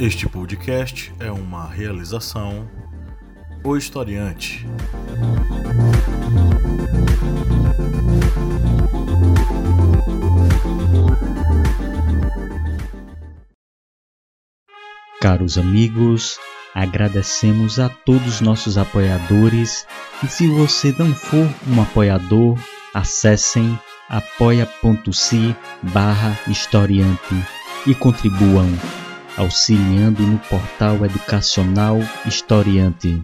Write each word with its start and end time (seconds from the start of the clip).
Este 0.00 0.28
podcast 0.28 1.12
é 1.18 1.28
uma 1.28 1.66
realização 1.66 2.70
O 3.64 3.76
Historiante. 3.76 4.64
Caros 15.20 15.58
amigos, 15.58 16.38
agradecemos 16.72 17.80
a 17.80 17.88
todos 17.88 18.40
nossos 18.40 18.78
apoiadores 18.78 19.84
e 20.22 20.28
se 20.28 20.46
você 20.46 20.94
não 20.96 21.12
for 21.12 21.52
um 21.66 21.82
apoiador, 21.82 22.56
acessem 22.94 23.76
apoia.se 24.08 25.56
barra 25.92 26.38
historiante 26.46 27.34
e 27.84 27.96
contribuam 27.96 28.68
auxiliando 29.38 30.22
no 30.22 30.38
portal 30.38 31.04
educacional 31.04 31.98
Historiante. 32.26 33.22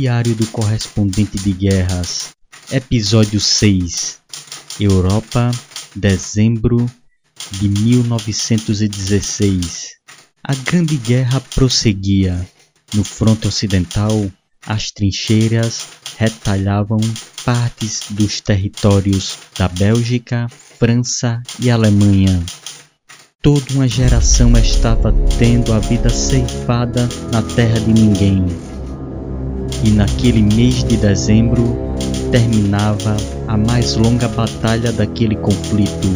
Diário 0.00 0.34
do 0.34 0.46
Correspondente 0.46 1.36
de 1.36 1.52
Guerras, 1.52 2.30
Episódio 2.72 3.38
6 3.38 4.18
Europa, 4.80 5.50
dezembro 5.94 6.90
de 7.50 7.68
1916. 7.68 9.90
A 10.42 10.54
Grande 10.54 10.96
Guerra 10.96 11.42
prosseguia. 11.54 12.48
No 12.94 13.04
fronte 13.04 13.46
ocidental, 13.46 14.32
as 14.66 14.90
trincheiras 14.90 15.86
retalhavam 16.16 17.00
partes 17.44 18.04
dos 18.08 18.40
territórios 18.40 19.36
da 19.58 19.68
Bélgica, 19.68 20.46
França 20.78 21.42
e 21.58 21.70
Alemanha. 21.70 22.42
Toda 23.42 23.74
uma 23.74 23.86
geração 23.86 24.50
estava 24.54 25.12
tendo 25.38 25.74
a 25.74 25.78
vida 25.78 26.08
ceifada 26.08 27.06
na 27.30 27.42
terra 27.42 27.78
de 27.80 27.92
ninguém 27.92 28.69
e 29.84 29.90
naquele 29.90 30.42
mês 30.42 30.82
de 30.84 30.96
dezembro 30.96 31.76
terminava 32.30 33.16
a 33.48 33.56
mais 33.56 33.96
longa 33.96 34.28
batalha 34.28 34.92
daquele 34.92 35.34
conflito 35.36 36.08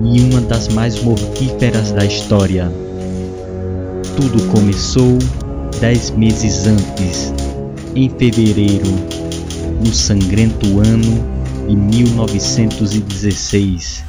e 0.00 0.20
uma 0.20 0.40
das 0.40 0.68
mais 0.68 1.02
mortíferas 1.02 1.90
da 1.92 2.04
história. 2.04 2.72
Tudo 4.16 4.42
começou 4.50 5.18
dez 5.80 6.10
meses 6.10 6.66
antes, 6.66 7.32
em 7.94 8.08
fevereiro, 8.08 8.90
no 9.84 9.92
sangrento 9.92 10.80
ano 10.80 11.22
de 11.68 11.76
1916. 11.76 14.02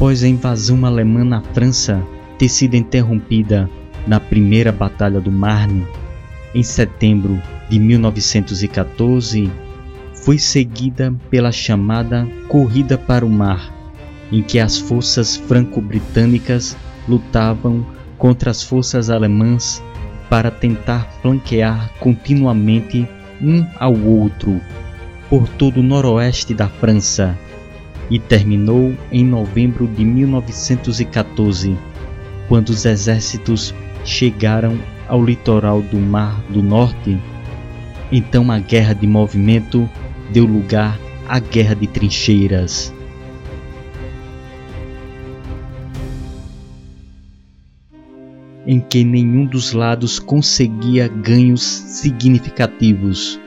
Após 0.00 0.24
a 0.24 0.28
invasão 0.28 0.86
alemã 0.86 1.22
na 1.22 1.42
França 1.42 2.02
ter 2.38 2.48
sido 2.48 2.74
interrompida 2.74 3.68
na 4.06 4.18
Primeira 4.18 4.72
Batalha 4.72 5.20
do 5.20 5.30
Marne, 5.30 5.86
em 6.54 6.62
setembro 6.62 7.38
de 7.68 7.78
1914, 7.78 9.52
foi 10.14 10.38
seguida 10.38 11.14
pela 11.28 11.52
chamada 11.52 12.26
Corrida 12.48 12.96
para 12.96 13.26
o 13.26 13.28
Mar, 13.28 13.70
em 14.32 14.40
que 14.40 14.58
as 14.58 14.78
forças 14.78 15.36
franco-britânicas 15.36 16.74
lutavam 17.06 17.84
contra 18.16 18.50
as 18.50 18.62
forças 18.62 19.10
alemãs 19.10 19.82
para 20.30 20.50
tentar 20.50 21.12
flanquear 21.20 21.92
continuamente 22.00 23.06
um 23.42 23.66
ao 23.78 23.94
outro 23.94 24.62
por 25.28 25.46
todo 25.46 25.80
o 25.80 25.82
noroeste 25.82 26.54
da 26.54 26.68
França 26.68 27.38
e 28.10 28.18
terminou 28.18 28.94
em 29.12 29.24
novembro 29.24 29.86
de 29.86 30.04
1914, 30.04 31.76
quando 32.48 32.70
os 32.70 32.84
exércitos 32.84 33.72
chegaram 34.04 34.78
ao 35.08 35.24
litoral 35.24 35.80
do 35.80 35.98
Mar 35.98 36.42
do 36.48 36.62
Norte. 36.62 37.18
Então 38.10 38.50
a 38.50 38.58
guerra 38.58 38.94
de 38.94 39.06
movimento 39.06 39.88
deu 40.32 40.44
lugar 40.44 40.98
à 41.28 41.38
guerra 41.38 41.74
de 41.74 41.86
trincheiras. 41.86 42.92
Em 48.66 48.80
que 48.80 49.04
nenhum 49.04 49.46
dos 49.46 49.72
lados 49.72 50.18
conseguia 50.18 51.08
ganhos 51.08 51.62
significativos. 51.62 53.40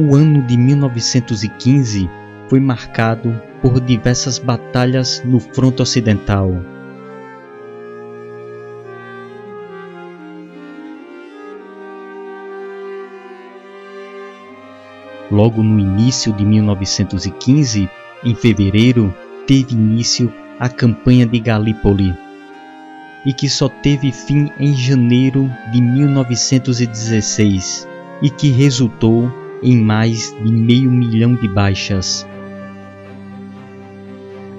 O 0.00 0.14
ano 0.14 0.42
de 0.42 0.56
1915 0.56 2.08
foi 2.48 2.60
marcado 2.60 3.34
por 3.60 3.80
diversas 3.80 4.38
batalhas 4.38 5.20
no 5.24 5.40
fronte 5.40 5.82
ocidental. 5.82 6.52
Logo 15.32 15.64
no 15.64 15.80
início 15.80 16.32
de 16.32 16.44
1915, 16.44 17.90
em 18.22 18.34
fevereiro, 18.36 19.12
teve 19.48 19.74
início 19.74 20.32
a 20.60 20.68
campanha 20.68 21.26
de 21.26 21.40
Galípoli, 21.40 22.16
e 23.26 23.32
que 23.32 23.48
só 23.48 23.68
teve 23.68 24.12
fim 24.12 24.48
em 24.60 24.72
janeiro 24.74 25.50
de 25.72 25.82
1916, 25.82 27.88
e 28.22 28.30
que 28.30 28.50
resultou 28.50 29.47
em 29.62 29.76
mais 29.76 30.34
de 30.42 30.52
meio 30.52 30.90
milhão 30.90 31.34
de 31.34 31.48
baixas. 31.48 32.26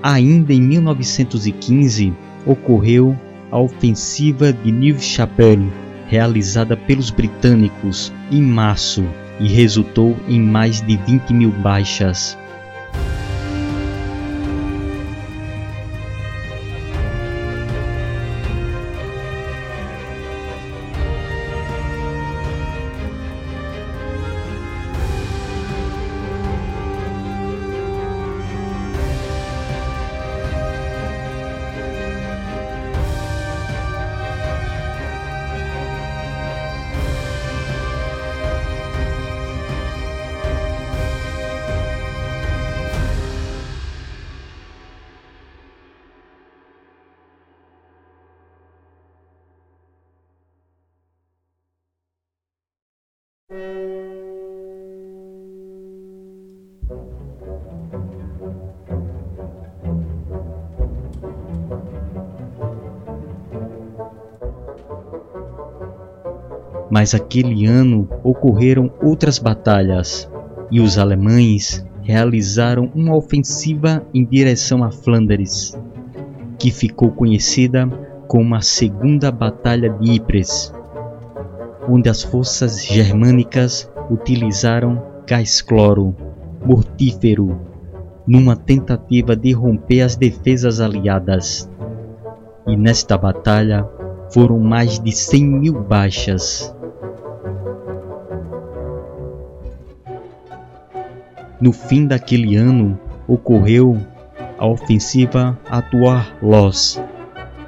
Ainda 0.02 0.54
em 0.54 0.62
1915 0.62 2.14
ocorreu 2.46 3.16
a 3.52 3.60
ofensiva 3.60 4.54
de 4.54 4.72
Neuve-Chapelle, 4.72 5.72
realizada 6.08 6.78
pelos 6.78 7.10
britânicos 7.10 8.14
em 8.32 8.42
março 8.42 9.04
e 9.40 9.48
resultou 9.48 10.16
em 10.28 10.42
mais 10.42 10.82
de 10.82 10.98
20 10.98 11.34
mil 11.34 11.52
baixas. 11.52 12.38
Mas 67.00 67.16
aquele 67.16 67.66
ano 67.66 68.10
ocorreram 68.26 68.92
outras 69.02 69.40
batalhas 69.40 70.30
e 70.70 70.82
os 70.82 70.98
alemães 70.98 71.82
realizaram 72.02 72.92
uma 72.94 73.16
ofensiva 73.16 74.06
em 74.14 74.26
direção 74.26 74.84
a 74.84 74.92
Flandres, 74.92 75.80
que 76.58 76.70
ficou 76.70 77.10
conhecida 77.10 77.88
como 78.28 78.54
a 78.54 78.60
Segunda 78.60 79.32
Batalha 79.32 79.90
de 79.90 80.12
Ypres, 80.12 80.74
onde 81.88 82.10
as 82.10 82.22
forças 82.22 82.86
germânicas 82.86 83.90
utilizaram 84.12 85.02
gás 85.26 85.62
cloro 85.62 86.14
mortífero 86.66 87.62
numa 88.28 88.58
tentativa 88.58 89.38
de 89.38 89.54
romper 89.54 90.02
as 90.02 90.18
defesas 90.18 90.82
aliadas. 90.82 91.72
E 92.68 92.76
nesta 92.76 93.18
batalha 93.18 93.88
foram 94.34 94.60
mais 94.60 95.00
de 95.00 95.14
100 95.14 95.46
mil 95.46 95.82
baixas. 95.82 96.76
No 101.62 101.74
fim 101.74 102.08
daquele 102.08 102.56
ano, 102.56 102.98
ocorreu 103.28 104.00
a 104.58 104.66
ofensiva 104.66 105.60
Atuar-Los 105.70 107.02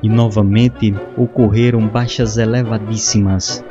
e 0.02 0.08
novamente 0.08 0.96
ocorreram 1.18 1.86
baixas 1.90 2.38
elevadíssimas, 2.38 3.62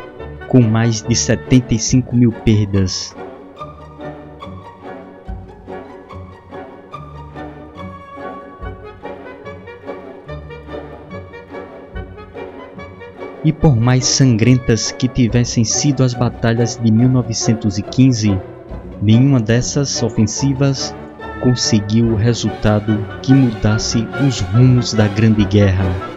com 0.47 0.61
mais 0.61 1.01
de 1.01 1.15
75 1.15 2.15
mil 2.15 2.33
perdas. 2.33 3.17
E 13.43 13.55
por 13.55 13.75
mais 13.75 14.05
sangrentas 14.05 14.93
que 14.93 15.09
tivessem 15.09 15.65
sido 15.65 16.05
as 16.05 16.13
batalhas 16.13 16.77
de 16.77 16.93
1915, 16.93 18.39
Nenhuma 19.03 19.41
dessas 19.41 20.03
ofensivas 20.03 20.95
conseguiu 21.41 22.09
o 22.09 22.17
resultado 22.17 22.99
que 23.23 23.33
mudasse 23.33 24.07
os 24.27 24.41
rumos 24.41 24.93
da 24.93 25.09
Grande 25.09 25.45
Guerra. 25.47 26.10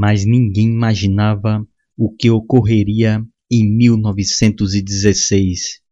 Mas 0.00 0.24
ninguém 0.24 0.70
imaginava 0.70 1.62
o 1.94 2.10
que 2.10 2.30
ocorreria 2.30 3.22
em 3.50 3.70
1916. 3.70 5.82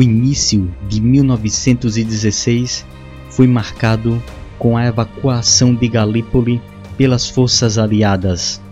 O 0.00 0.02
início 0.02 0.74
de 0.88 0.98
1916 0.98 2.86
foi 3.28 3.46
marcado 3.46 4.22
com 4.58 4.74
a 4.74 4.86
evacuação 4.86 5.74
de 5.74 5.86
Galípoli 5.88 6.58
pelas 6.96 7.28
forças 7.28 7.76
aliadas. 7.76 8.62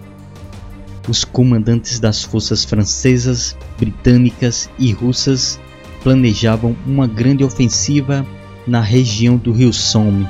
Os 1.07 1.27
comandantes 1.27 2.01
das 2.01 2.23
forças 2.23 2.65
francesas, 2.65 3.55
britânicas 3.79 4.71
e 4.79 4.91
russas 4.91 5.61
planejavam 6.03 6.75
uma 6.87 7.07
grande 7.07 7.45
ofensiva 7.45 8.27
na 8.67 8.81
região 8.81 9.37
do 9.37 9.53
rio 9.53 9.71
Somme 9.71 10.27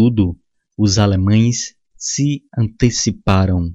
Contudo, 0.00 0.34
os 0.78 0.98
alemães 0.98 1.74
se 1.94 2.42
anteciparam. 2.56 3.70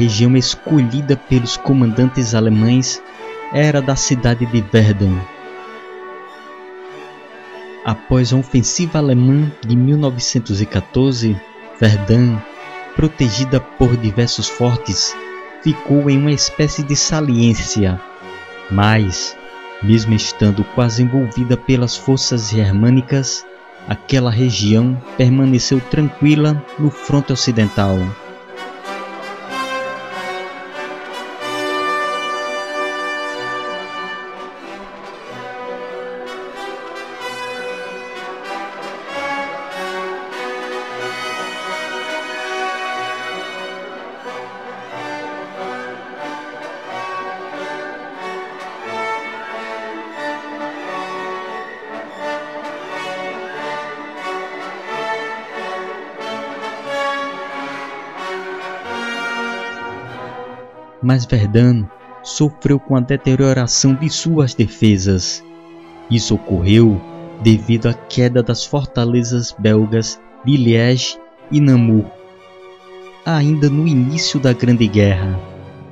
Região 0.00 0.34
escolhida 0.34 1.14
pelos 1.14 1.58
comandantes 1.58 2.34
alemães 2.34 3.02
era 3.52 3.82
da 3.82 3.94
cidade 3.94 4.46
de 4.46 4.62
Verdun. 4.62 5.18
Após 7.84 8.32
a 8.32 8.36
ofensiva 8.36 8.96
alemã 8.96 9.52
de 9.60 9.76
1914, 9.76 11.38
Verdun, 11.78 12.38
protegida 12.96 13.60
por 13.60 13.94
diversos 13.94 14.48
fortes, 14.48 15.14
ficou 15.62 16.08
em 16.08 16.16
uma 16.16 16.32
espécie 16.32 16.82
de 16.82 16.96
saliência, 16.96 18.00
mas, 18.70 19.36
mesmo 19.82 20.14
estando 20.14 20.64
quase 20.74 21.02
envolvida 21.02 21.58
pelas 21.58 21.94
forças 21.94 22.48
germânicas, 22.48 23.44
aquela 23.86 24.30
região 24.30 24.98
permaneceu 25.18 25.78
tranquila 25.78 26.64
no 26.78 26.90
fronte 26.90 27.34
ocidental. 27.34 27.98
Mas 61.10 61.24
Verdun 61.24 61.86
sofreu 62.22 62.78
com 62.78 62.94
a 62.94 63.00
deterioração 63.00 63.96
de 63.96 64.08
suas 64.08 64.54
defesas. 64.54 65.44
Isso 66.08 66.36
ocorreu 66.36 67.00
devido 67.42 67.88
à 67.88 67.92
queda 67.92 68.44
das 68.44 68.64
fortalezas 68.64 69.52
belgas 69.58 70.20
de 70.44 70.56
Liège 70.56 71.18
e 71.50 71.60
Namur, 71.60 72.04
ainda 73.26 73.68
no 73.68 73.88
início 73.88 74.38
da 74.38 74.52
Grande 74.52 74.86
Guerra. 74.86 75.36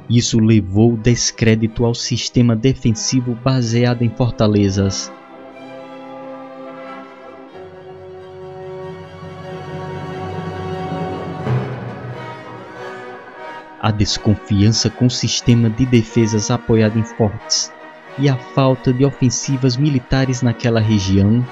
Isso 0.09 0.39
levou 0.39 0.97
descrédito 0.97 1.85
ao 1.85 1.97
sistema 1.97 2.55
defensivo 2.55 3.37
baseado 3.43 4.03
em 4.03 4.11
fortalezas. 4.11 5.11
A 13.81 13.91
desconfiança 13.93 14.91
com 14.91 15.07
o 15.07 15.11
sistema 15.11 15.71
de 15.71 15.87
defesas 15.87 16.51
apoiado 16.51 16.99
em 16.99 17.05
fortes 17.05 17.73
e 18.19 18.29
a 18.29 18.37
falta 18.37 18.93
de 18.93 19.05
ofensivas 19.05 19.77
militares 19.77 20.43
naquela 20.43 20.81
região 20.81 21.47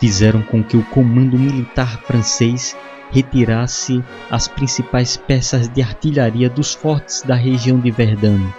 fizeram 0.00 0.42
com 0.42 0.64
que 0.64 0.76
o 0.76 0.84
comando 0.86 1.38
militar 1.38 2.00
francês 2.02 2.76
retirasse 3.12 4.02
as 4.30 4.48
principais 4.48 5.16
peças 5.16 5.68
de 5.68 5.82
artilharia 5.82 6.48
dos 6.48 6.74
fortes 6.74 7.22
da 7.22 7.34
região 7.34 7.78
de 7.78 7.90
Verdun, 7.90 8.50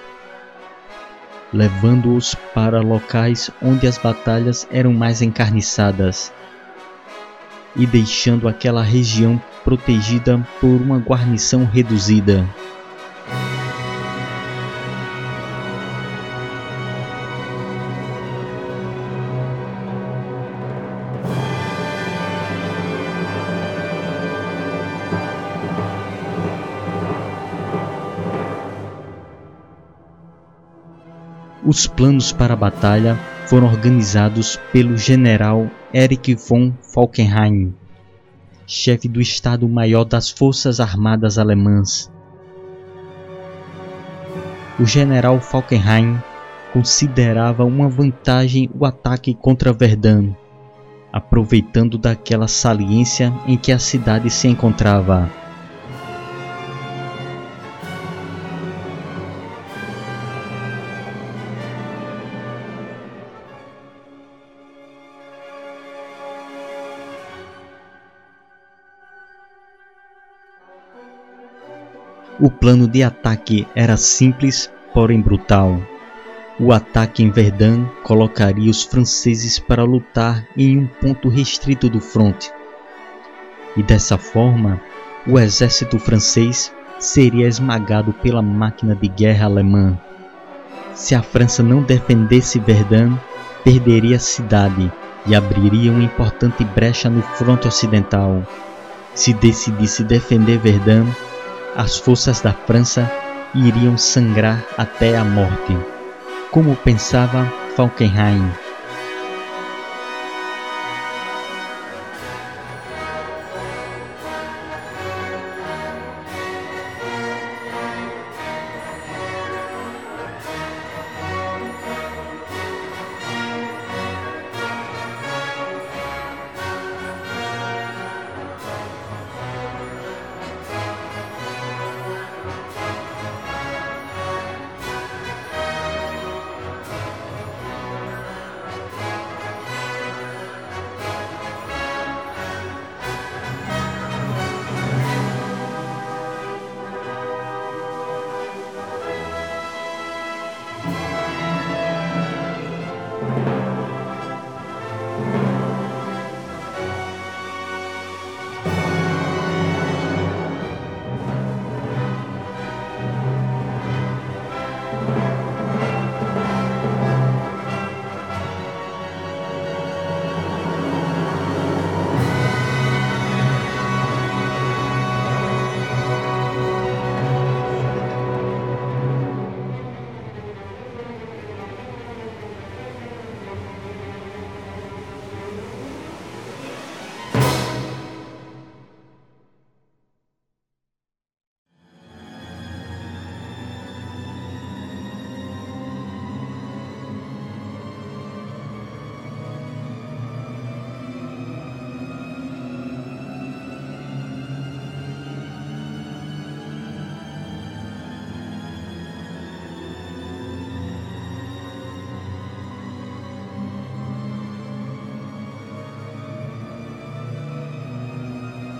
levando-os 1.52 2.36
para 2.54 2.82
locais 2.82 3.50
onde 3.62 3.88
as 3.88 3.98
batalhas 3.98 4.68
eram 4.72 4.94
mais 4.94 5.22
encarniçadas 5.22 6.32
e 7.76 7.86
deixando 7.86 8.48
aquela 8.48 8.84
região 8.84 9.42
protegida 9.64 10.46
por 10.60 10.82
uma 10.82 10.98
guarnição 10.98 11.66
reduzida. 11.66 12.48
Os 31.72 31.88
planos 31.88 32.34
para 32.34 32.54
a 32.54 32.58
batalha 32.58 33.18
foram 33.48 33.66
organizados 33.66 34.60
pelo 34.74 34.98
general 34.98 35.72
Erich 35.94 36.36
von 36.36 36.74
Falkenhayn, 36.82 37.74
chefe 38.68 39.08
do 39.08 39.22
Estado-Maior 39.22 40.04
das 40.04 40.30
Forças 40.30 40.82
Armadas 40.82 41.38
Alemãs. 41.38 42.12
O 44.78 44.86
general 44.86 45.40
Falkenhayn 45.40 46.18
considerava 46.74 47.64
uma 47.64 47.88
vantagem 47.88 48.70
o 48.78 48.86
ataque 48.86 49.34
contra 49.34 49.72
Verdun, 49.72 50.34
aproveitando 51.10 51.98
daquela 51.98 52.50
saliência 52.50 53.34
em 53.48 53.56
que 53.56 53.72
a 53.72 53.80
cidade 53.80 54.30
se 54.30 54.50
encontrava. 54.50 55.32
O 72.42 72.50
plano 72.50 72.88
de 72.88 73.04
ataque 73.04 73.68
era 73.76 73.96
simples, 73.96 74.68
porém 74.96 75.22
brutal. 75.22 75.80
O 76.60 76.74
ataque 76.74 77.22
em 77.22 77.30
Verdun 77.30 77.86
colocaria 78.02 78.72
os 78.72 78.82
franceses 78.84 79.60
para 79.60 79.84
lutar 79.84 80.48
em 80.58 80.80
um 80.80 80.88
ponto 80.88 81.30
restrito 81.30 81.88
do 81.88 82.02
fronte. 82.02 82.52
E 83.78 83.84
dessa 83.84 84.18
forma, 84.18 84.82
o 85.28 85.38
exército 85.38 86.00
francês 86.00 86.74
seria 86.98 87.48
esmagado 87.48 88.12
pela 88.12 88.42
máquina 88.42 88.96
de 88.96 89.08
guerra 89.08 89.46
alemã. 89.46 89.96
Se 90.96 91.14
a 91.14 91.22
França 91.22 91.62
não 91.62 91.84
defendesse 91.84 92.58
Verdun, 92.60 93.18
perderia 93.64 94.16
a 94.16 94.20
cidade 94.20 94.92
e 95.28 95.36
abriria 95.36 95.92
uma 95.92 96.04
importante 96.04 96.66
brecha 96.66 97.08
no 97.08 97.22
fronte 97.22 97.68
ocidental. 97.68 98.42
Se 99.14 99.32
decidisse 99.32 100.04
defender 100.04 100.58
Verdun, 100.58 101.06
as 101.76 101.98
forças 101.98 102.42
da 102.42 102.54
França 102.54 103.10
iriam 103.54 103.98
sangrar 103.98 104.66
até 104.78 105.18
a 105.18 105.24
morte, 105.24 105.78
como 106.52 106.76
pensava 106.76 107.46
Falkenhayn. 107.76 108.61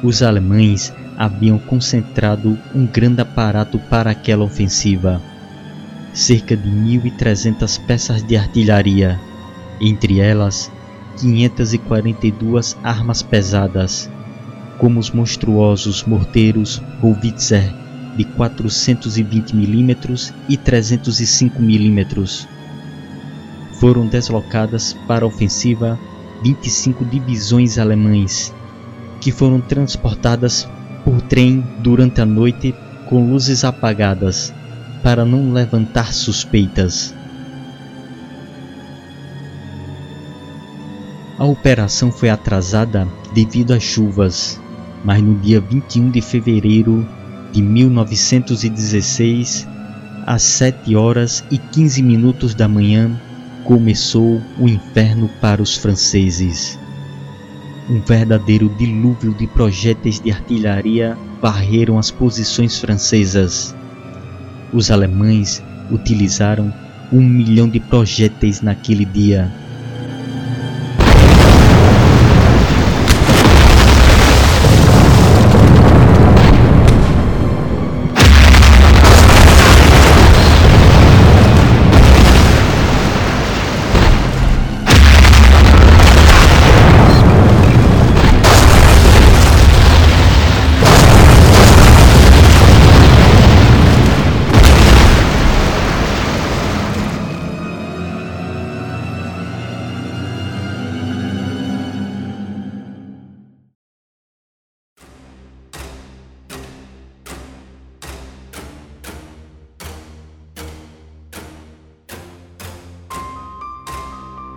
Os 0.04 0.22
alemães 0.22 0.94
haviam 1.18 1.60
concentrado 1.60 2.58
um 2.74 2.86
grande 2.86 3.22
aparato 3.22 3.78
para 3.78 4.12
aquela 4.12 4.44
ofensiva. 4.44 5.22
Cerca 6.14 6.58
de 6.58 6.70
1.300 6.70 7.80
peças 7.86 8.24
de 8.24 8.36
artilharia, 8.36 9.20
entre 9.80 10.20
elas 10.20 10.72
542 11.18 12.78
armas 12.84 13.22
pesadas, 13.22 14.10
como 14.78 15.00
os 15.00 15.12
monstruosos 15.12 16.04
morteiros 16.04 16.82
Howitzer 17.02 17.72
de 18.18 18.26
420 18.26 19.56
mm 19.56 19.96
e 20.50 20.58
305 20.58 21.62
mm. 21.62 22.06
Foram 23.80 24.08
deslocadas 24.08 24.94
para 25.08 25.24
a 25.24 25.28
ofensiva 25.28 26.00
25 26.44 27.06
divisões 27.06 27.78
alemães, 27.78 28.54
que 29.22 29.32
foram 29.32 29.62
transportadas 29.62 30.68
por 31.06 31.22
trem 31.22 31.64
durante 31.80 32.20
a 32.20 32.26
noite 32.26 32.76
com 33.08 33.32
luzes 33.32 33.64
apagadas 33.64 34.54
para 35.04 35.24
não 35.24 35.54
levantar 35.54 36.12
suspeitas. 36.12 37.14
A 41.38 41.46
operação 41.46 42.12
foi 42.12 42.30
atrasada 42.30 43.08
devido 43.34 43.74
às 43.74 43.82
chuvas, 43.82 44.60
mas 45.04 45.24
no 45.24 45.36
dia 45.40 45.60
21 45.60 46.12
de 46.12 46.22
fevereiro 46.22 47.08
de 47.52 47.62
1916, 47.62 49.68
às 50.26 50.44
7 50.44 50.96
horas 50.96 51.44
e 51.50 51.58
15 51.58 52.04
minutos 52.04 52.54
da 52.54 52.68
manhã, 52.68 53.20
começou 53.64 54.40
o 54.60 54.68
inferno 54.68 55.30
para 55.42 55.62
os 55.62 55.76
franceses. 55.76 56.78
Um 57.90 58.00
verdadeiro 58.00 58.70
dilúvio 58.70 59.34
de 59.34 59.48
projéteis 59.48 60.20
de 60.20 60.32
artilharia 60.32 61.18
varreram 61.42 61.98
as 61.98 62.12
posições 62.12 62.80
francesas. 62.80 63.76
Os 64.72 64.92
alemães 64.92 65.62
utilizaram 65.92 66.74
um 67.12 67.22
milhão 67.22 67.68
de 67.68 67.80
projéteis 67.80 68.62
naquele 68.62 69.04
dia 69.04 69.52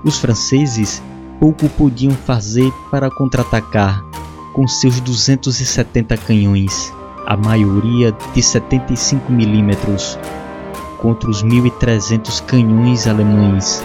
Os 0.04 0.18
franceses 0.18 1.02
pouco 1.40 1.68
podiam 1.70 2.12
fazer 2.12 2.70
para 2.90 3.10
contra-atacar 3.10 4.04
com 4.52 4.68
seus 4.68 5.00
270 5.00 6.16
canhões, 6.18 6.92
a 7.26 7.36
maioria 7.36 8.14
de 8.34 8.42
75 8.42 9.32
mm, 9.32 9.76
contra 10.98 11.28
os 11.28 11.42
1.300 11.42 12.44
canhões 12.44 13.06
alemães, 13.06 13.82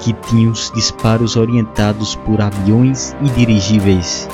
que 0.00 0.12
tinham 0.12 0.52
os 0.52 0.70
disparos 0.74 1.36
orientados 1.36 2.16
por 2.16 2.40
aviões 2.40 3.16
e 3.22 3.30
dirigíveis. 3.30 4.28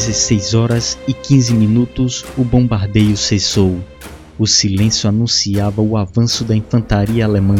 16 0.00 0.54
horas 0.54 0.98
e 1.06 1.12
15 1.12 1.52
minutos, 1.52 2.24
o 2.38 2.42
bombardeio 2.42 3.18
cessou. 3.18 3.78
O 4.38 4.46
silêncio 4.46 5.06
anunciava 5.06 5.82
o 5.82 5.94
avanço 5.94 6.42
da 6.42 6.56
infantaria 6.56 7.22
alemã. 7.22 7.54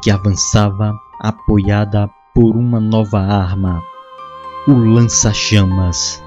Que 0.00 0.08
avançava 0.12 0.94
apoiada 1.20 2.08
por 2.32 2.54
uma 2.54 2.78
nova 2.78 3.18
arma, 3.18 3.82
o 4.66 4.72
lança-chamas. 4.72 6.22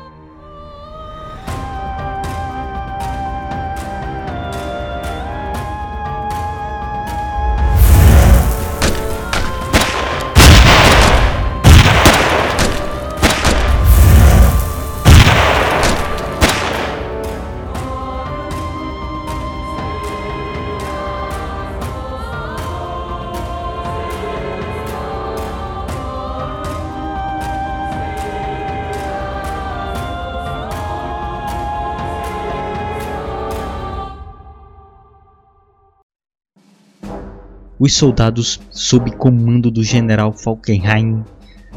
Os 37.79 37.93
soldados, 37.93 38.59
sob 38.69 39.09
comando 39.15 39.71
do 39.71 39.81
general 39.81 40.33
Falkenhayn, 40.33 41.23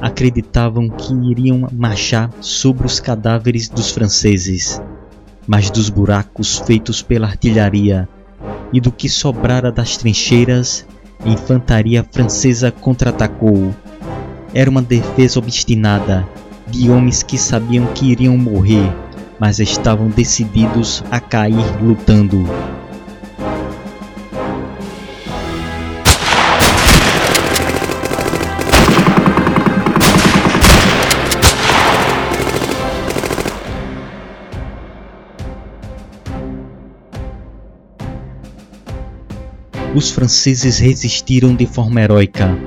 acreditavam 0.00 0.88
que 0.88 1.14
iriam 1.30 1.68
marchar 1.72 2.28
sobre 2.40 2.84
os 2.84 2.98
cadáveres 2.98 3.68
dos 3.68 3.92
franceses, 3.92 4.82
mas 5.46 5.70
dos 5.70 5.88
buracos 5.88 6.58
feitos 6.58 7.02
pela 7.02 7.28
artilharia 7.28 8.08
e 8.72 8.80
do 8.80 8.90
que 8.90 9.08
sobrara 9.08 9.70
das 9.70 9.96
trincheiras, 9.96 10.84
a 11.24 11.28
infantaria 11.28 12.04
francesa 12.10 12.72
contra-atacou. 12.72 13.72
Era 14.52 14.68
uma 14.68 14.82
defesa 14.82 15.38
obstinada 15.38 16.28
de 16.66 16.90
homens 16.90 17.22
que 17.22 17.38
sabiam 17.38 17.86
que 17.94 18.10
iriam 18.10 18.36
morrer, 18.36 18.92
mas 19.38 19.60
estavam 19.60 20.08
decididos 20.08 21.04
a 21.12 21.20
cair 21.20 21.80
lutando. 21.80 22.44
Os 39.94 40.10
franceses 40.10 40.78
resistiram 40.78 41.54
de 41.54 41.66
forma 41.66 42.00
heróica, 42.00 42.58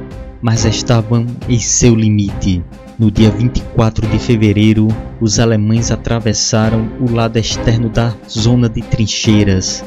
mas 0.43 0.63
estavam 0.63 1.25
em 1.49 1.59
seu 1.59 1.95
limite. 1.95 2.63
No 2.99 3.09
dia 3.09 3.31
24 3.31 4.07
de 4.07 4.19
fevereiro, 4.19 4.87
os 5.19 5.39
alemães 5.39 5.89
atravessaram 5.89 6.87
o 7.01 7.11
lado 7.11 7.37
externo 7.37 7.89
da 7.89 8.13
zona 8.29 8.69
de 8.69 8.83
trincheiras 8.83 9.83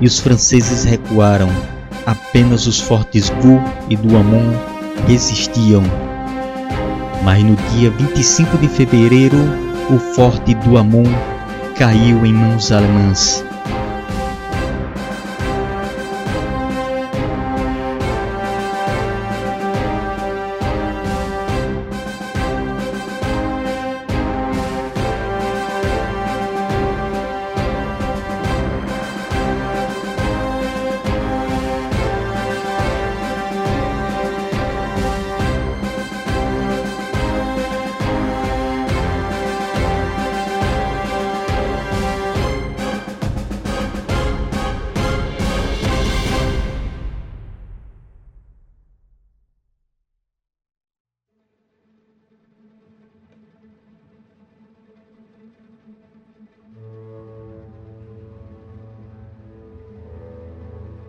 e 0.00 0.06
os 0.06 0.18
franceses 0.18 0.84
recuaram. 0.84 1.50
Apenas 2.06 2.66
os 2.66 2.80
fortes 2.80 3.28
Vaux 3.28 3.62
e 3.90 3.96
Douaumont 3.96 4.56
resistiam. 5.06 5.82
Mas 7.22 7.44
no 7.44 7.54
dia 7.70 7.90
25 7.90 8.56
de 8.56 8.66
fevereiro, 8.66 9.36
o 9.90 9.98
forte 10.14 10.54
Douaumont 10.54 11.10
caiu 11.76 12.24
em 12.24 12.32
mãos 12.32 12.72
alemãs. 12.72 13.44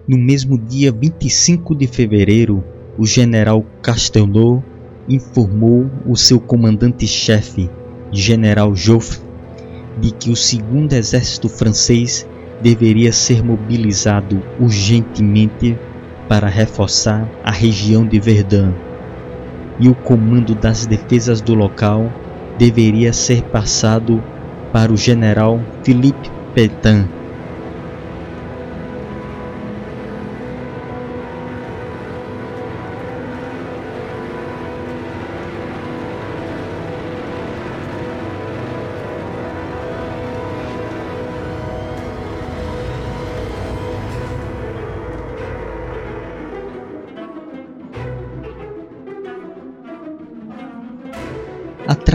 No 0.09 0.17
mesmo 0.17 0.57
dia 0.57 0.91
25 0.91 1.75
de 1.75 1.85
fevereiro, 1.85 2.63
o 2.97 3.05
general 3.05 3.63
Castelnau 3.79 4.63
informou 5.07 5.87
o 6.03 6.15
seu 6.15 6.39
comandante-chefe, 6.39 7.69
general 8.11 8.73
Joffre, 8.73 9.21
de 10.01 10.09
que 10.09 10.31
o 10.31 10.35
segundo 10.35 10.93
exército 10.93 11.47
francês 11.47 12.27
deveria 12.59 13.11
ser 13.11 13.43
mobilizado 13.43 14.41
urgentemente 14.59 15.77
para 16.27 16.47
reforçar 16.47 17.29
a 17.43 17.51
região 17.51 18.03
de 18.03 18.19
Verdun, 18.19 18.73
e 19.79 19.87
o 19.89 19.93
comando 19.93 20.55
das 20.55 20.87
defesas 20.87 21.39
do 21.39 21.53
local 21.53 22.11
deveria 22.57 23.13
ser 23.13 23.43
passado 23.43 24.23
para 24.73 24.91
o 24.91 24.97
general 24.97 25.61
Philippe 25.83 26.31
Pétain. 26.55 27.18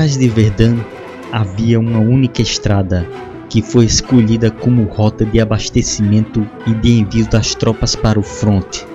Atrás 0.05 0.19
de 0.19 0.29
Verdun 0.29 0.85
havia 1.33 1.81
uma 1.81 1.99
única 1.99 2.43
estrada 2.43 3.09
que 3.49 3.63
foi 3.63 3.87
escolhida 3.87 4.51
como 4.51 4.85
rota 4.85 5.25
de 5.25 5.41
abastecimento 5.41 6.47
e 6.67 6.75
de 6.75 6.99
envio 6.99 7.27
das 7.31 7.55
tropas 7.55 7.97
para 7.97 8.21
o 8.21 8.23
fronte. 8.23 8.87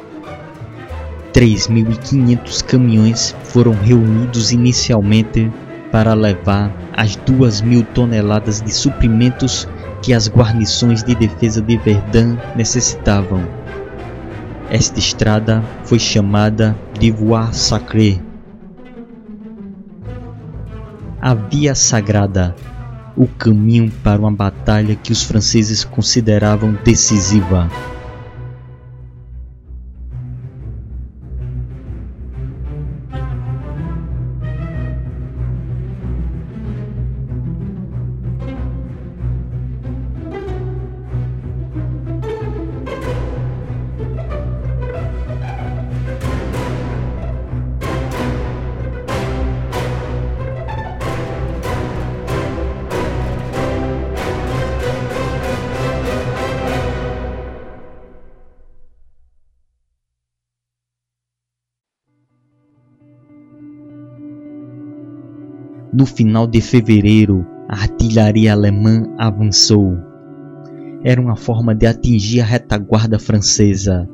3.500 1.33 2.63
caminhões 2.63 3.35
foram 3.43 3.71
reunidos 3.71 4.51
inicialmente 4.51 5.51
para 5.91 6.13
levar 6.13 6.71
as 6.95 7.17
2.000 7.17 7.87
toneladas 7.87 8.61
de 8.61 8.71
suprimentos 8.71 9.67
que 10.03 10.13
as 10.13 10.29
guarnições 10.29 11.03
de 11.03 11.15
defesa 11.15 11.59
de 11.59 11.75
Verdun 11.77 12.37
necessitavam. 12.55 13.47
Esta 14.69 14.99
estrada 14.99 15.63
foi 15.85 15.97
chamada 15.97 16.77
de 16.99 17.09
Voie 17.09 17.51
Sacrée 17.51 18.28
a 21.21 21.33
Via 21.33 21.75
Sagrada, 21.75 22.55
o 23.15 23.27
caminho 23.27 23.91
para 24.03 24.21
uma 24.21 24.31
batalha 24.31 24.95
que 24.95 25.11
os 25.11 25.23
franceses 25.23 25.83
consideravam 25.83 26.77
decisiva. 26.83 27.69
No 65.99 66.05
final 66.05 66.47
de 66.47 66.61
fevereiro, 66.61 67.45
a 67.67 67.73
artilharia 67.73 68.53
alemã 68.53 69.03
avançou. 69.17 69.97
Era 71.03 71.19
uma 71.19 71.35
forma 71.35 71.75
de 71.75 71.85
atingir 71.85 72.39
a 72.39 72.45
retaguarda 72.45 73.19
francesa, 73.19 74.07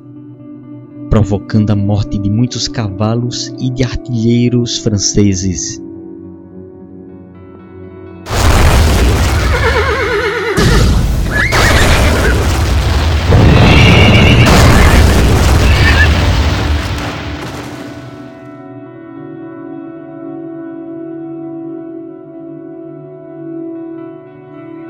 provocando 1.11 1.69
a 1.69 1.75
morte 1.75 2.17
de 2.17 2.27
muitos 2.27 2.67
cavalos 2.67 3.53
e 3.59 3.69
de 3.69 3.83
artilheiros 3.83 4.79
franceses. 4.79 5.79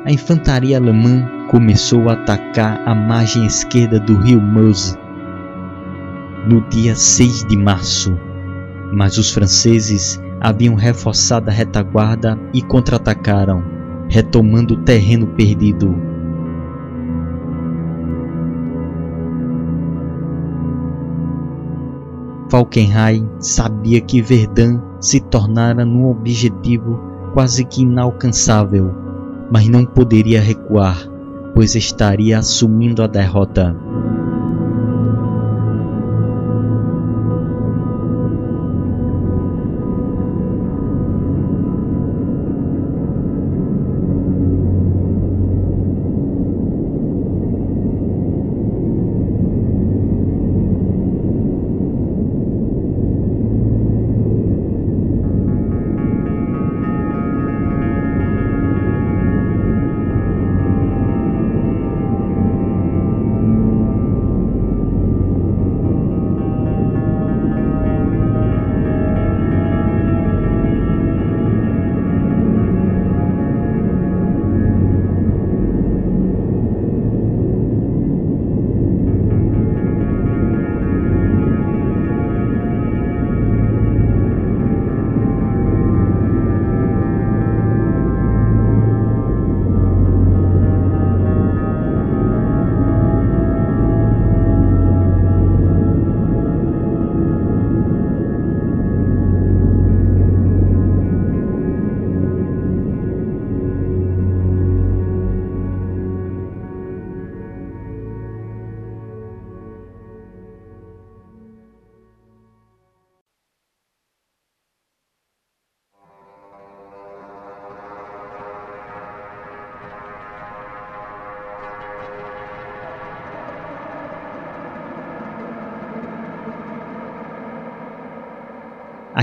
A 0.05 0.11
infantaria 0.11 0.77
alemã 0.77 1.27
começou 1.49 2.07
a 2.09 2.13
atacar 2.13 2.79
a 2.85 2.93
margem 2.93 3.43
esquerda 3.47 3.99
do 3.99 4.15
rio 4.15 4.39
Meuse 4.39 4.95
no 6.47 6.61
dia 6.69 6.95
6 6.95 7.45
de 7.45 7.57
março, 7.57 8.15
mas 8.93 9.17
os 9.17 9.31
franceses 9.31 10.21
haviam 10.39 10.75
reforçado 10.75 11.49
a 11.49 11.53
retaguarda 11.53 12.39
e 12.53 12.61
contra-atacaram, 12.61 13.63
retomando 14.07 14.75
o 14.75 14.83
terreno 14.83 15.25
perdido. 15.25 15.97
Falkenhayn 22.51 23.27
sabia 23.39 23.99
que 24.01 24.21
Verdun 24.21 24.79
se 25.01 25.19
tornara 25.19 25.83
num 25.83 26.05
objetivo 26.11 26.99
quase 27.33 27.65
que 27.65 27.81
inalcançável 27.81 29.04
mas 29.49 29.67
não 29.67 29.85
poderia 29.85 30.41
recuar, 30.41 31.07
pois 31.53 31.75
estaria 31.75 32.37
assumindo 32.37 33.03
a 33.03 33.07
derrota. 33.07 33.75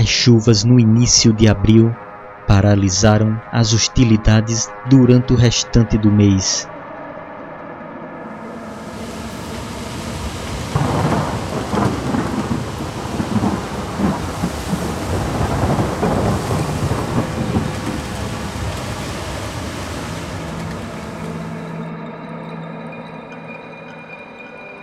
As 0.03 0.09
chuvas 0.09 0.65
no 0.65 0.77
início 0.77 1.31
de 1.31 1.47
abril 1.47 1.95
paralisaram 2.45 3.39
as 3.53 3.71
hostilidades 3.71 4.69
durante 4.89 5.31
o 5.31 5.37
restante 5.37 5.97
do 5.97 6.11
mês. 6.11 6.67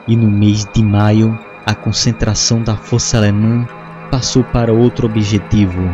E 0.09 0.17
no 0.17 0.31
mês 0.31 0.65
de 0.65 0.83
maio, 0.83 1.39
a 1.67 1.75
concentração 1.75 2.63
da 2.63 2.75
força 2.75 3.19
alemã 3.19 3.69
passou 4.11 4.43
para 4.43 4.73
outro 4.73 5.07
objetivo. 5.07 5.89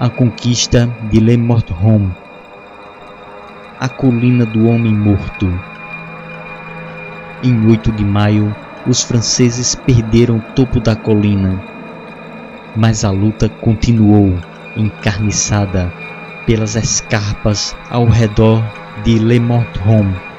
A 0.00 0.08
conquista 0.10 0.90
de 1.10 1.20
Le 1.20 1.36
Morteron, 1.36 2.10
a 3.78 3.88
colina 3.88 4.44
do 4.44 4.66
homem 4.66 4.92
morto. 4.92 5.48
Em 7.42 7.66
8 7.68 7.92
de 7.92 8.04
maio, 8.04 8.54
os 8.86 9.02
franceses 9.02 9.74
perderam 9.74 10.38
o 10.38 10.42
topo 10.54 10.80
da 10.80 10.96
colina, 10.96 11.62
mas 12.74 13.04
a 13.04 13.10
luta 13.10 13.48
continuou 13.48 14.36
encarniçada 14.76 15.92
pelas 16.44 16.74
escarpas 16.74 17.76
ao 17.88 18.06
redor 18.06 18.62
de 19.04 19.18
Le 19.18 19.38
Morteron. 19.38 20.33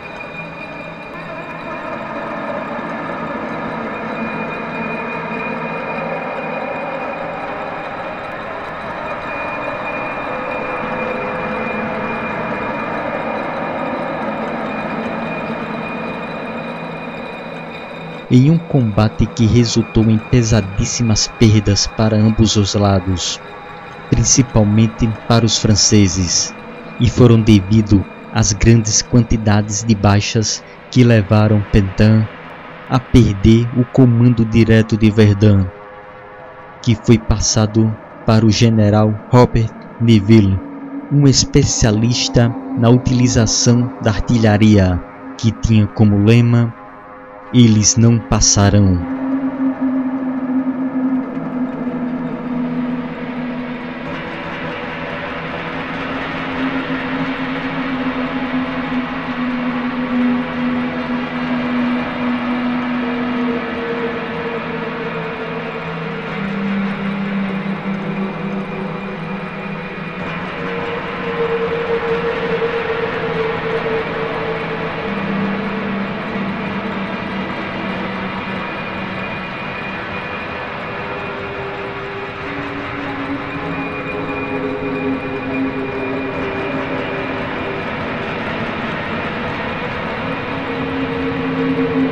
Em 18.30 18.50
um 18.50 18.58
combate 18.58 19.28
que 19.28 19.46
resultou 19.46 20.10
em 20.10 20.18
pesadíssimas 20.18 21.28
perdas 21.28 21.86
para 21.86 22.18
ambos 22.18 22.56
os 22.56 22.74
lados, 22.74 23.40
principalmente 24.10 25.08
para 25.28 25.46
os 25.46 25.58
franceses, 25.58 26.54
e 27.00 27.10
foram 27.10 27.40
devido 27.42 28.04
às 28.34 28.52
grandes 28.52 29.02
quantidades 29.02 29.84
de 29.84 29.96
baixas 29.96 30.64
que 30.92 31.04
levaram 31.04 31.62
Pentin 31.72 32.26
a 32.90 33.00
perder 33.00 33.70
o 33.78 33.86
comando 33.86 34.46
direto 34.46 34.98
de 34.98 35.10
Verdun, 35.10 35.66
que 36.82 36.96
foi 36.96 37.18
passado 37.18 37.96
para 38.26 38.46
o 38.46 38.52
general 38.52 39.14
Robert 39.30 39.72
Neville, 40.02 40.60
um 41.12 41.28
especialista 41.28 42.54
na 42.78 42.90
utilização 42.90 43.92
da 44.02 44.12
artilharia, 44.12 45.02
que 45.38 45.52
tinha 45.52 45.88
como 45.88 46.18
lema 46.18 46.74
eles 47.54 47.96
não 47.96 48.20
passarão. 48.20 49.15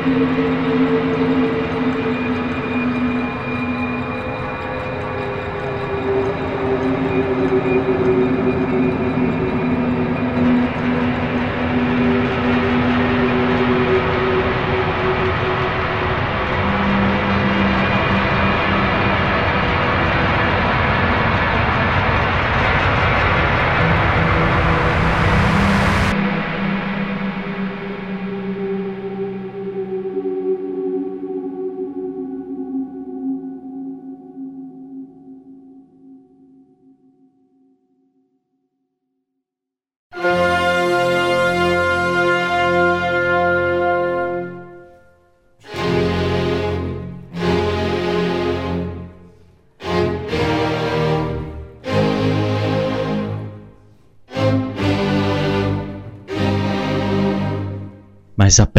Mas 0.04 0.20
a 0.20 0.43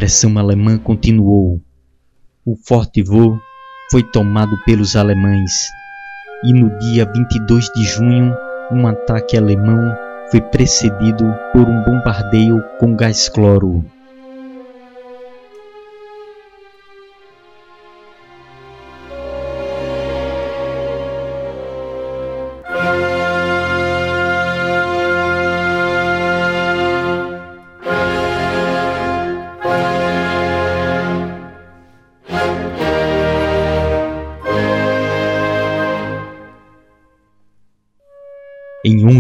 pressão 0.06 0.38
alemã 0.38 0.78
continuou. 0.78 1.60
O 2.46 2.56
Forte 2.56 3.02
Vaux 3.02 3.42
foi 3.90 4.04
tomado 4.04 4.56
pelos 4.64 4.96
alemães 4.96 5.52
e 6.44 6.54
no 6.54 6.78
dia 6.78 7.12
22 7.12 7.72
de 7.76 7.84
junho 7.86 8.38
um 8.72 8.86
ataque 8.86 9.36
alemão 9.36 9.98
foi 10.30 10.42
precedido 10.42 11.26
por 11.52 11.68
um 11.68 11.84
bombardeio 11.86 12.64
com 12.80 12.96
gás 12.96 13.28
cloro. 13.30 13.84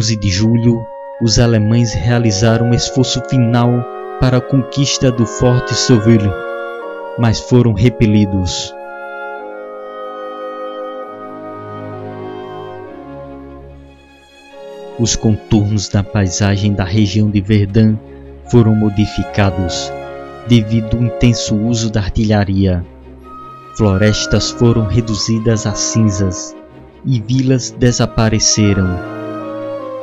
11 0.05 0.17
de 0.17 0.29
julho, 0.29 0.85
os 1.19 1.39
alemães 1.39 1.95
realizaram 1.95 2.67
um 2.67 2.73
esforço 2.75 3.19
final 3.27 3.83
para 4.19 4.37
a 4.37 4.41
conquista 4.41 5.11
do 5.11 5.25
Forte 5.25 5.73
Souville, 5.73 6.29
mas 7.17 7.39
foram 7.39 7.73
repelidos. 7.73 8.71
Os 14.99 15.15
contornos 15.15 15.89
da 15.89 16.03
paisagem 16.03 16.71
da 16.71 16.83
região 16.83 17.31
de 17.31 17.41
Verdun 17.41 17.97
foram 18.51 18.75
modificados 18.75 19.91
devido 20.47 20.97
ao 20.97 21.03
intenso 21.03 21.57
uso 21.57 21.89
da 21.89 22.01
artilharia. 22.01 22.85
Florestas 23.75 24.51
foram 24.51 24.85
reduzidas 24.85 25.65
a 25.65 25.73
cinzas 25.73 26.55
e 27.03 27.19
vilas 27.19 27.71
desapareceram 27.71 29.14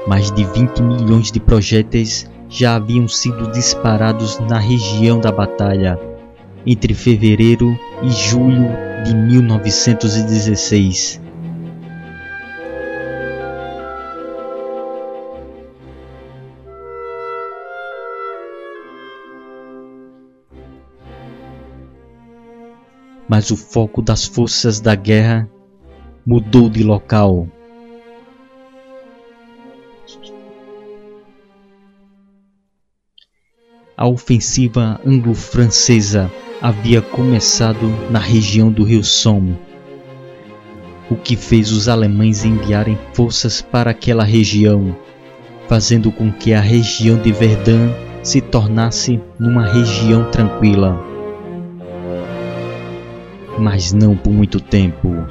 mais 0.06 0.30
de 0.32 0.44
20 0.44 0.80
milhões 0.80 1.30
de 1.30 1.38
projéteis 1.40 2.30
já 2.48 2.76
haviam 2.76 3.06
sido 3.08 3.50
disparados 3.52 4.38
na 4.40 4.58
região 4.58 5.20
da 5.20 5.32
batalha 5.32 5.98
entre 6.66 6.94
fevereiro 6.94 7.78
e 8.02 8.10
julho 8.10 8.68
de 9.04 9.14
1916. 9.14 11.20
Mas 23.28 23.50
o 23.50 23.56
foco 23.56 24.02
das 24.02 24.26
forças 24.26 24.78
da 24.78 24.94
guerra 24.94 25.48
mudou 26.26 26.68
de 26.68 26.84
local. 26.84 27.48
A 33.94 34.08
ofensiva 34.08 34.98
anglo-francesa 35.04 36.30
havia 36.62 37.02
começado 37.02 37.92
na 38.10 38.18
região 38.18 38.72
do 38.72 38.84
rio 38.84 39.04
Somme, 39.04 39.58
o 41.10 41.16
que 41.16 41.36
fez 41.36 41.70
os 41.70 41.88
alemães 41.88 42.42
enviarem 42.42 42.98
forças 43.12 43.60
para 43.60 43.90
aquela 43.90 44.24
região, 44.24 44.96
fazendo 45.68 46.10
com 46.10 46.32
que 46.32 46.54
a 46.54 46.60
região 46.60 47.18
de 47.18 47.32
Verdun 47.32 47.92
se 48.22 48.40
tornasse 48.40 49.20
numa 49.38 49.66
região 49.66 50.30
tranquila. 50.30 50.98
Mas 53.58 53.92
não 53.92 54.16
por 54.16 54.32
muito 54.32 54.58
tempo. 54.58 55.26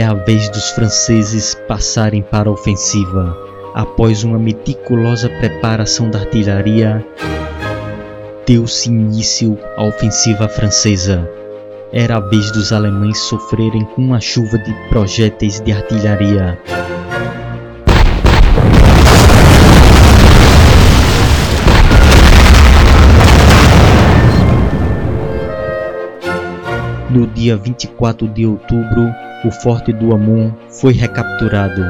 É 0.00 0.02
a 0.02 0.14
vez 0.14 0.48
dos 0.48 0.70
franceses 0.70 1.54
passarem 1.68 2.22
para 2.22 2.48
a 2.48 2.52
ofensiva. 2.52 3.36
Após 3.74 4.24
uma 4.24 4.38
meticulosa 4.38 5.28
preparação 5.28 6.08
da 6.08 6.20
artilharia, 6.20 7.06
deu-se 8.46 8.88
início 8.88 9.58
à 9.76 9.84
ofensiva 9.84 10.48
francesa. 10.48 11.28
Era 11.92 12.16
a 12.16 12.20
vez 12.20 12.50
dos 12.50 12.72
alemães 12.72 13.18
sofrerem 13.18 13.84
com 13.94 14.00
uma 14.00 14.18
chuva 14.18 14.56
de 14.60 14.72
projéteis 14.88 15.60
de 15.60 15.70
artilharia. 15.70 16.58
No 27.10 27.26
dia 27.26 27.54
24 27.54 28.26
de 28.28 28.46
outubro, 28.46 29.12
o 29.42 29.50
Forte 29.50 29.90
do 29.92 30.12
Amon 30.12 30.52
foi 30.68 30.92
recapturado. 30.92 31.82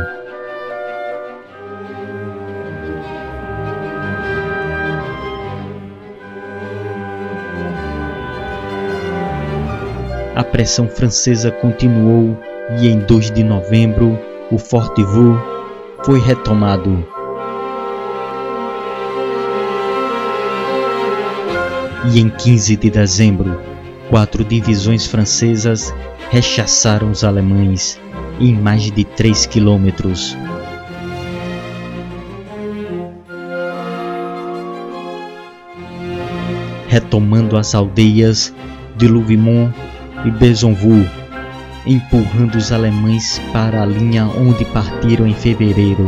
A 10.36 10.44
pressão 10.44 10.88
francesa 10.88 11.50
continuou 11.50 12.38
e 12.80 12.88
em 12.88 13.00
2 13.00 13.32
de 13.32 13.42
novembro 13.42 14.16
o 14.50 14.56
Forte 14.56 15.02
Vaux 15.02 15.40
foi 16.04 16.20
retomado. 16.20 17.04
E 22.12 22.20
em 22.20 22.30
15 22.30 22.76
de 22.76 22.90
dezembro 22.90 23.69
Quatro 24.10 24.44
divisões 24.44 25.06
francesas 25.06 25.94
rechaçaram 26.32 27.12
os 27.12 27.22
alemães 27.22 27.96
em 28.40 28.52
mais 28.52 28.90
de 28.90 29.04
3 29.04 29.46
quilômetros. 29.46 30.36
Retomando 36.88 37.56
as 37.56 37.72
aldeias 37.72 38.52
de 38.96 39.06
Louvimont 39.06 39.72
e 40.24 40.30
Besonvaux, 40.32 41.08
empurrando 41.86 42.56
os 42.56 42.72
alemães 42.72 43.40
para 43.52 43.80
a 43.80 43.86
linha 43.86 44.26
onde 44.26 44.64
partiram 44.64 45.24
em 45.24 45.34
fevereiro. 45.34 46.04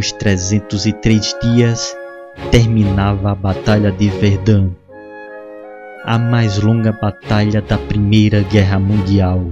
Após 0.00 0.12
303 0.12 1.36
dias 1.42 1.94
terminava 2.50 3.32
a 3.32 3.34
Batalha 3.34 3.92
de 3.92 4.08
Verdun, 4.08 4.70
a 6.04 6.18
mais 6.18 6.58
longa 6.58 6.90
batalha 6.90 7.60
da 7.60 7.76
Primeira 7.76 8.40
Guerra 8.40 8.78
Mundial. 8.78 9.44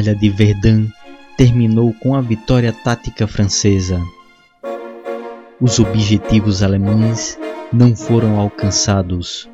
Batalha 0.00 0.16
de 0.16 0.30
Verdun 0.30 0.88
terminou 1.36 1.92
com 1.92 2.14
a 2.14 2.22
vitória 2.22 2.72
tática 2.72 3.26
francesa. 3.26 4.00
Os 5.60 5.78
objetivos 5.78 6.62
alemães 6.62 7.38
não 7.70 7.94
foram 7.94 8.40
alcançados 8.40 9.46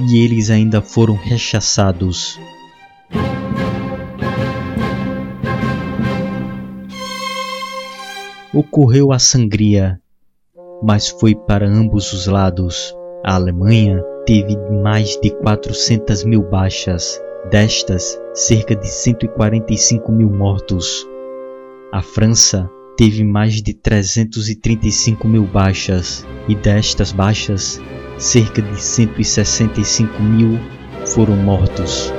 e 0.00 0.18
eles 0.18 0.50
ainda 0.50 0.82
foram 0.82 1.14
rechaçados. 1.14 2.36
Ocorreu 8.52 9.12
a 9.12 9.20
sangria, 9.20 10.00
mas 10.82 11.08
foi 11.08 11.36
para 11.36 11.64
ambos 11.64 12.12
os 12.12 12.26
lados. 12.26 12.92
A 13.24 13.36
Alemanha 13.36 14.02
teve 14.26 14.56
mais 14.82 15.16
de 15.20 15.30
400 15.30 16.24
mil 16.24 16.42
baixas 16.42 17.20
destas, 17.48 18.20
cerca 18.34 18.74
de 18.76 18.86
145 18.86 20.12
mil 20.12 20.28
mortos. 20.28 21.08
A 21.92 22.02
França 22.02 22.70
teve 22.96 23.24
mais 23.24 23.62
de 23.62 23.72
335 23.72 25.26
mil 25.26 25.44
baixas, 25.44 26.26
e 26.48 26.54
destas 26.54 27.12
baixas, 27.12 27.80
cerca 28.18 28.60
de 28.60 28.80
165 28.80 30.22
mil 30.22 30.58
foram 31.06 31.36
mortos. 31.36 32.12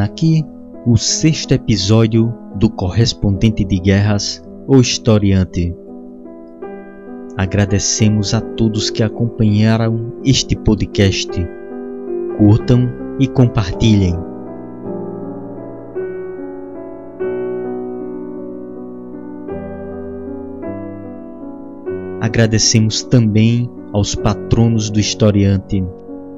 Termina 0.00 0.04
aqui 0.04 0.46
o 0.86 0.96
sexto 0.96 1.52
episódio 1.52 2.32
do 2.56 2.70
Correspondente 2.70 3.64
de 3.64 3.78
Guerras, 3.78 4.42
o 4.66 4.80
Historiante. 4.80 5.74
Agradecemos 7.36 8.32
a 8.32 8.40
todos 8.40 8.88
que 8.88 9.02
acompanharam 9.02 10.12
este 10.24 10.56
podcast. 10.56 11.30
Curtam 12.38 12.88
e 13.18 13.28
compartilhem. 13.28 14.16
Agradecemos 22.22 23.02
também 23.02 23.70
aos 23.92 24.14
patronos 24.14 24.88
do 24.88 24.98
Historiante 24.98 25.84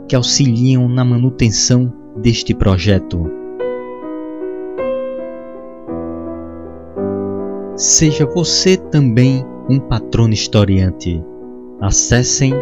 que 0.09 0.17
auxiliam 0.17 0.89
na 0.89 1.05
manutenção 1.05 1.93
deste 2.17 2.55
projeto. 2.55 3.42
Seja 7.77 8.27
você 8.27 8.77
também 8.77 9.43
um 9.69 9.81
patrono 9.81 10.35
historiante. 10.35 11.25
Acessem 11.81 12.53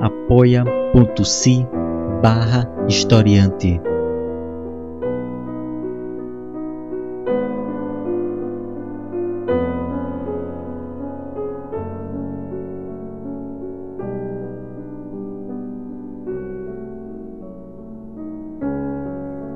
apoia.se 0.00 1.64
barra 2.20 2.68
historiante. 2.88 3.80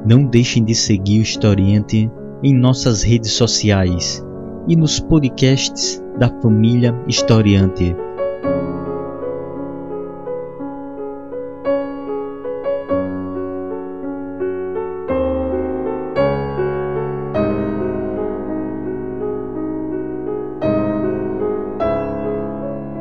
Não 0.06 0.24
deixem 0.24 0.64
de 0.64 0.74
seguir 0.74 1.18
o 1.18 1.22
Historiante 1.22 2.10
em 2.42 2.54
nossas 2.54 3.02
redes 3.02 3.32
sociais 3.32 4.24
e 4.68 4.76
nos 4.76 5.00
podcasts 5.00 6.02
da 6.18 6.28
família 6.40 6.94
Historiante. 7.06 7.96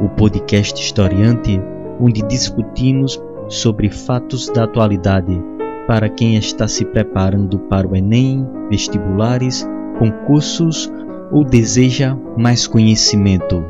O 0.02 0.10
podcast 0.10 0.82
Historiante, 0.82 1.62
onde 2.00 2.22
discutimos 2.24 3.22
sobre 3.50 3.90
fatos 3.90 4.48
da 4.50 4.64
atualidade 4.64 5.42
para 5.88 6.08
quem 6.08 6.36
está 6.36 6.68
se 6.68 6.86
preparando 6.86 7.58
para 7.60 7.88
o 7.88 7.96
Enem, 7.96 8.48
vestibulares, 8.70 9.68
concursos 9.98 10.90
ou 11.32 11.44
deseja 11.44 12.16
mais 12.38 12.68
conhecimento. 12.68 13.64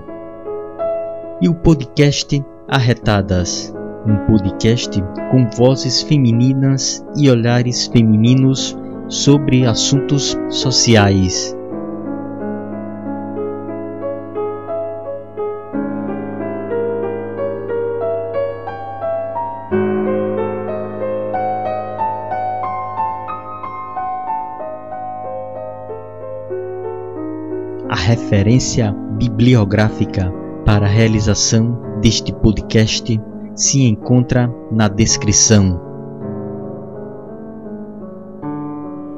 E 1.41 1.47
o 1.49 1.55
podcast 1.55 2.43
Arretadas, 2.67 3.73
um 4.05 4.17
podcast 4.27 5.01
com 5.31 5.49
vozes 5.49 6.01
femininas 6.01 7.03
e 7.17 7.29
olhares 7.29 7.87
femininos 7.87 8.77
sobre 9.07 9.65
assuntos 9.65 10.37
sociais. 10.49 11.55
Referência 28.09 28.91
bibliográfica 29.19 30.33
para 30.65 30.87
a 30.87 30.89
realização 30.89 31.79
deste 32.01 32.33
podcast 32.33 33.21
se 33.53 33.83
encontra 33.83 34.51
na 34.71 34.87
descrição. 34.87 35.79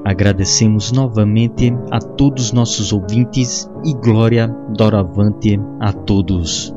Agradecemos 0.03 0.91
novamente 0.91 1.73
a 1.89 1.99
todos 1.99 2.51
nossos 2.51 2.91
ouvintes 2.91 3.71
e 3.85 3.93
glória 3.93 4.53
doravante 4.75 5.57
a 5.79 5.93
todos. 5.93 6.75